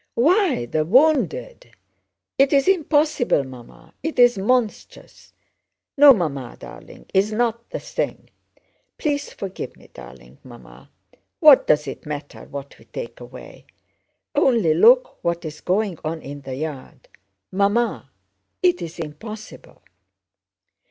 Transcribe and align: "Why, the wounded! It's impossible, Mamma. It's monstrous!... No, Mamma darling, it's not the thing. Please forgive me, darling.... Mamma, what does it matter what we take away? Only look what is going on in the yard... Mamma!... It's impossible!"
"Why, 0.15 0.65
the 0.65 0.83
wounded! 0.83 1.75
It's 2.39 2.67
impossible, 2.67 3.43
Mamma. 3.43 3.93
It's 4.01 4.35
monstrous!... 4.35 5.31
No, 5.95 6.11
Mamma 6.11 6.57
darling, 6.59 7.05
it's 7.13 7.29
not 7.29 7.69
the 7.69 7.77
thing. 7.79 8.31
Please 8.97 9.31
forgive 9.31 9.77
me, 9.77 9.91
darling.... 9.93 10.39
Mamma, 10.43 10.89
what 11.39 11.67
does 11.67 11.87
it 11.87 12.07
matter 12.07 12.45
what 12.45 12.79
we 12.79 12.85
take 12.85 13.19
away? 13.19 13.67
Only 14.33 14.73
look 14.73 15.23
what 15.23 15.45
is 15.45 15.61
going 15.61 15.99
on 16.03 16.19
in 16.23 16.41
the 16.41 16.55
yard... 16.55 17.07
Mamma!... 17.51 18.09
It's 18.63 18.97
impossible!" 18.97 19.83